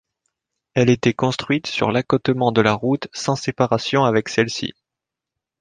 Elle 0.73 0.89
était 0.89 1.13
construite 1.13 1.67
sur 1.67 1.91
l'accotement 1.91 2.51
de 2.51 2.61
la 2.61 2.73
route 2.73 3.07
sans 3.13 3.35
séparation 3.35 4.03
avec 4.03 4.29
celle-ci. 4.29 4.73